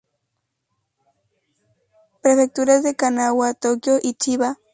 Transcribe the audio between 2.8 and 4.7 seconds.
de Kanagawa, Tokio y Chiba.